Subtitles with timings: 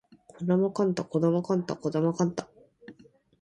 [0.39, 2.49] 児玉幹太児玉幹太児玉幹太